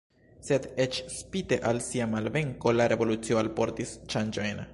[0.45, 4.69] Sed eĉ spite al sia malvenko la revolucio alportis ŝanĝojn.